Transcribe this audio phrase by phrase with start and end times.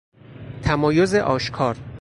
[0.61, 1.77] تمایز آشکار